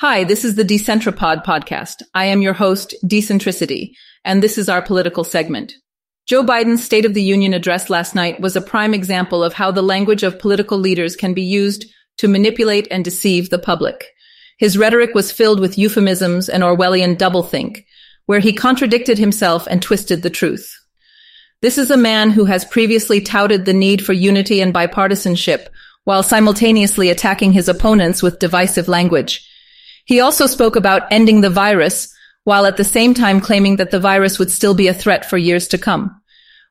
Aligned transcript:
Hi, 0.00 0.24
this 0.24 0.46
is 0.46 0.54
the 0.54 0.64
Decentropod 0.64 1.44
podcast. 1.44 1.96
I 2.14 2.24
am 2.24 2.40
your 2.40 2.54
host, 2.54 2.94
Decentricity, 3.04 3.92
and 4.24 4.42
this 4.42 4.56
is 4.56 4.66
our 4.66 4.80
political 4.80 5.24
segment. 5.24 5.74
Joe 6.26 6.42
Biden's 6.42 6.82
State 6.82 7.04
of 7.04 7.12
the 7.12 7.20
Union 7.22 7.52
address 7.52 7.90
last 7.90 8.14
night 8.14 8.40
was 8.40 8.56
a 8.56 8.62
prime 8.62 8.94
example 8.94 9.44
of 9.44 9.52
how 9.52 9.70
the 9.70 9.82
language 9.82 10.22
of 10.22 10.38
political 10.38 10.78
leaders 10.78 11.16
can 11.16 11.34
be 11.34 11.42
used 11.42 11.84
to 12.16 12.28
manipulate 12.28 12.88
and 12.90 13.04
deceive 13.04 13.50
the 13.50 13.58
public. 13.58 14.06
His 14.56 14.78
rhetoric 14.78 15.14
was 15.14 15.32
filled 15.32 15.60
with 15.60 15.76
euphemisms 15.76 16.48
and 16.48 16.62
Orwellian 16.62 17.18
doublethink, 17.18 17.84
where 18.24 18.40
he 18.40 18.54
contradicted 18.54 19.18
himself 19.18 19.66
and 19.66 19.82
twisted 19.82 20.22
the 20.22 20.30
truth. 20.30 20.74
This 21.60 21.76
is 21.76 21.90
a 21.90 21.98
man 21.98 22.30
who 22.30 22.46
has 22.46 22.64
previously 22.64 23.20
touted 23.20 23.66
the 23.66 23.74
need 23.74 24.02
for 24.02 24.14
unity 24.14 24.62
and 24.62 24.72
bipartisanship 24.72 25.66
while 26.04 26.22
simultaneously 26.22 27.10
attacking 27.10 27.52
his 27.52 27.68
opponents 27.68 28.22
with 28.22 28.38
divisive 28.38 28.88
language. 28.88 29.46
He 30.10 30.18
also 30.18 30.46
spoke 30.46 30.74
about 30.74 31.06
ending 31.12 31.40
the 31.40 31.50
virus, 31.50 32.12
while 32.42 32.66
at 32.66 32.76
the 32.76 32.82
same 32.82 33.14
time 33.14 33.40
claiming 33.40 33.76
that 33.76 33.92
the 33.92 34.00
virus 34.00 34.40
would 34.40 34.50
still 34.50 34.74
be 34.74 34.88
a 34.88 34.92
threat 34.92 35.24
for 35.24 35.38
years 35.38 35.68
to 35.68 35.78
come. 35.78 36.20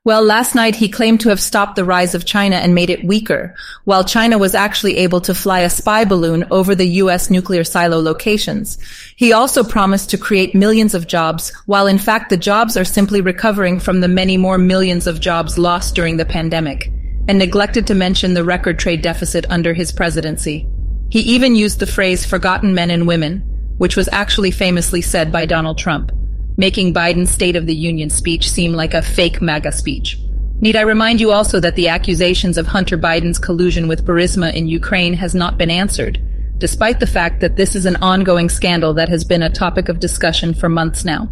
Well, 0.04 0.22
last 0.26 0.56
night 0.56 0.76
he 0.76 0.90
claimed 0.90 1.22
to 1.22 1.30
have 1.30 1.40
stopped 1.40 1.78
the 1.78 1.86
rise 1.86 2.14
of 2.14 2.26
China 2.26 2.58
and 2.58 2.76
made 2.76 2.90
it 2.90 3.06
weaker, 3.06 3.56
while 3.86 4.04
China 4.04 4.38
was 4.38 4.56
actually 4.56 4.98
able 4.98 5.22
to 5.22 5.34
fly 5.34 5.62
a 5.62 5.70
spy 5.70 6.04
balloon 6.04 6.48
over 6.52 6.76
the 6.76 6.98
U.S. 7.04 7.30
nuclear 7.30 7.64
silo 7.64 8.02
locations. 8.02 8.78
He 9.16 9.32
also 9.32 9.64
promised 9.64 10.10
to 10.10 10.18
create 10.18 10.54
millions 10.54 10.94
of 10.94 11.08
jobs, 11.08 11.54
while 11.66 11.88
in 11.88 11.98
fact 11.98 12.30
the 12.30 12.36
jobs 12.36 12.76
are 12.76 12.84
simply 12.84 13.22
recovering 13.22 13.80
from 13.80 14.02
the 14.02 14.10
many 14.10 14.36
more 14.36 14.58
millions 14.58 15.08
of 15.08 15.22
jobs 15.22 15.58
lost 15.58 15.96
during 15.96 16.18
the 16.18 16.26
pandemic, 16.26 16.92
and 17.30 17.40
neglected 17.40 17.88
to 17.88 17.96
mention 17.96 18.34
the 18.34 18.44
record 18.44 18.78
trade 18.78 19.02
deficit 19.02 19.46
under 19.50 19.74
his 19.74 19.94
presidency. 19.94 20.68
He 21.10 21.22
even 21.22 21.56
used 21.56 21.80
the 21.80 21.88
phrase 21.88 22.26
forgotten 22.26 22.76
men 22.76 22.92
and 22.92 23.08
women, 23.08 23.40
which 23.78 23.96
was 23.96 24.10
actually 24.12 24.52
famously 24.52 25.02
said 25.02 25.32
by 25.32 25.48
Donald 25.48 25.78
Trump, 25.78 26.12
making 26.56 26.94
Biden's 26.94 27.32
State 27.32 27.56
of 27.56 27.66
the 27.66 27.76
Union 27.76 28.10
speech 28.10 28.50
seem 28.50 28.74
like 28.74 28.94
a 28.94 29.02
fake 29.02 29.42
MAGA 29.42 29.72
speech. 29.72 30.20
Need 30.62 30.76
I 30.76 30.82
remind 30.82 31.20
you 31.20 31.32
also 31.32 31.60
that 31.62 31.76
the 31.76 31.88
accusations 31.88 32.58
of 32.58 32.68
Hunter 32.68 32.98
Biden's 32.98 33.40
collusion 33.40 33.88
with 33.88 34.06
Burisma 34.06 34.54
in 34.54 34.68
Ukraine 34.68 35.14
has 35.14 35.34
not 35.34 35.58
been 35.58 35.72
answered, 35.72 36.20
despite 36.60 37.00
the 37.00 37.08
fact 37.08 37.40
that 37.40 37.56
this 37.56 37.76
is 37.76 37.86
an 37.86 37.96
ongoing 37.98 38.50
scandal 38.50 38.94
that 38.96 39.10
has 39.10 39.24
been 39.24 39.42
a 39.42 39.50
topic 39.50 39.90
of 39.90 40.00
discussion 40.00 40.54
for 40.54 40.70
months 40.70 41.06
now. 41.06 41.30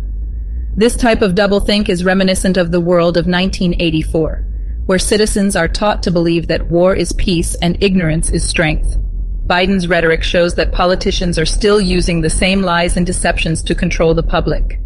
This 0.76 0.96
type 0.96 1.22
of 1.22 1.36
doublethink 1.36 1.90
is 1.90 2.06
reminiscent 2.06 2.56
of 2.58 2.72
the 2.72 2.82
world 2.82 3.18
of 3.18 3.28
1984, 3.28 4.46
where 4.86 4.98
citizens 4.98 5.56
are 5.56 5.68
taught 5.68 6.02
to 6.04 6.12
believe 6.12 6.48
that 6.48 6.72
war 6.72 6.96
is 6.96 7.12
peace 7.14 7.56
and 7.62 7.78
ignorance 7.84 8.30
is 8.30 8.48
strength. 8.48 8.98
Biden's 9.48 9.88
rhetoric 9.88 10.24
shows 10.24 10.56
that 10.56 10.74
politicians 10.74 11.40
are 11.40 11.46
still 11.46 11.80
using 11.80 12.20
the 12.20 12.30
same 12.30 12.62
lies 12.62 12.98
and 12.98 13.06
deceptions 13.06 13.64
to 13.64 13.74
control 13.74 14.14
the 14.14 14.22
public. 14.22 14.78